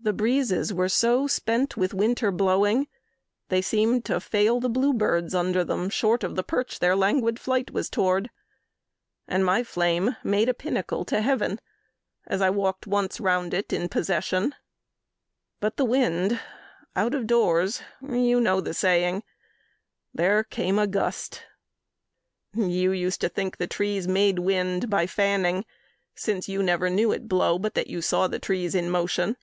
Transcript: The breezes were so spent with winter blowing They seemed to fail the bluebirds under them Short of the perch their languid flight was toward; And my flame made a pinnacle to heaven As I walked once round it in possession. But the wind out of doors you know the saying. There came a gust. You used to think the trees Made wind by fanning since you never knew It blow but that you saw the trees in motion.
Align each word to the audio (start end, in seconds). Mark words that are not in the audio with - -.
The 0.00 0.12
breezes 0.12 0.72
were 0.72 0.88
so 0.88 1.26
spent 1.26 1.76
with 1.76 1.92
winter 1.92 2.30
blowing 2.30 2.86
They 3.48 3.60
seemed 3.60 4.04
to 4.04 4.20
fail 4.20 4.60
the 4.60 4.68
bluebirds 4.68 5.34
under 5.34 5.64
them 5.64 5.90
Short 5.90 6.22
of 6.22 6.36
the 6.36 6.44
perch 6.44 6.78
their 6.78 6.94
languid 6.94 7.40
flight 7.40 7.72
was 7.72 7.90
toward; 7.90 8.30
And 9.26 9.44
my 9.44 9.64
flame 9.64 10.14
made 10.22 10.48
a 10.48 10.54
pinnacle 10.54 11.04
to 11.06 11.20
heaven 11.20 11.58
As 12.28 12.40
I 12.40 12.48
walked 12.48 12.86
once 12.86 13.18
round 13.18 13.52
it 13.52 13.72
in 13.72 13.88
possession. 13.88 14.54
But 15.58 15.76
the 15.76 15.84
wind 15.84 16.38
out 16.94 17.12
of 17.12 17.26
doors 17.26 17.82
you 18.00 18.40
know 18.40 18.60
the 18.60 18.74
saying. 18.74 19.24
There 20.14 20.44
came 20.44 20.78
a 20.78 20.86
gust. 20.86 21.42
You 22.54 22.92
used 22.92 23.20
to 23.22 23.28
think 23.28 23.56
the 23.56 23.66
trees 23.66 24.06
Made 24.06 24.38
wind 24.38 24.88
by 24.88 25.08
fanning 25.08 25.64
since 26.14 26.48
you 26.48 26.62
never 26.62 26.88
knew 26.88 27.10
It 27.10 27.26
blow 27.26 27.58
but 27.58 27.74
that 27.74 27.88
you 27.88 28.00
saw 28.00 28.28
the 28.28 28.38
trees 28.38 28.76
in 28.76 28.90
motion. 28.90 29.36